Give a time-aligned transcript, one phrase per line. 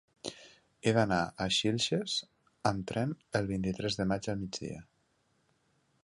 [0.89, 2.15] He d'anar a Xilxes
[2.71, 4.83] amb tren el vint-i-tres de maig al migdia.